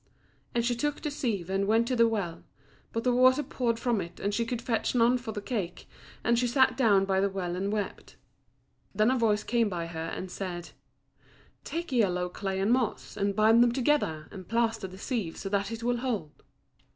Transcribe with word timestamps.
And 0.55 0.65
she 0.65 0.73
took 0.75 0.99
the 1.03 1.11
sieve 1.11 1.47
and 1.47 1.67
went 1.67 1.87
to 1.89 1.95
the 1.95 2.07
well; 2.07 2.43
but 2.91 3.03
the 3.03 3.13
water 3.13 3.43
poured 3.43 3.77
from 3.77 4.01
it, 4.01 4.19
and 4.19 4.33
she 4.33 4.47
could 4.47 4.59
fetch 4.59 4.95
none 4.95 5.19
for 5.19 5.31
the 5.31 5.43
cake, 5.43 5.87
and 6.23 6.39
she 6.39 6.47
sat 6.47 6.75
down 6.75 7.05
by 7.05 7.19
the 7.21 7.29
well 7.29 7.55
and 7.55 7.71
wept. 7.71 8.15
Then 8.95 9.11
a 9.11 9.15
voice 9.19 9.43
came 9.43 9.69
by 9.69 9.85
her 9.85 10.09
and 10.15 10.31
said, 10.31 10.71
"Take 11.63 11.91
yellow 11.91 12.29
clay 12.29 12.59
and 12.59 12.71
moss, 12.71 13.15
and 13.15 13.35
bind 13.35 13.61
them 13.61 13.73
together, 13.73 14.27
and 14.31 14.47
plaster 14.49 14.87
the 14.87 14.97
sieve 14.97 15.37
so 15.37 15.49
that 15.49 15.71
it 15.71 15.83
will 15.83 15.97
hold." 15.97 16.31